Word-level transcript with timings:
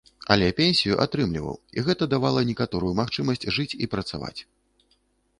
Але 0.33 0.45
пенсію 0.59 0.95
атрымліваў, 1.03 1.59
і 1.79 1.83
гэта 1.87 2.07
давала 2.13 2.43
некаторую 2.51 2.93
магчымасць 3.01 3.45
жыць 3.59 3.77
і 3.87 3.89
працаваць. 3.93 4.39